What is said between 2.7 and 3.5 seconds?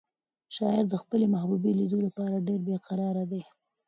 قراره دی.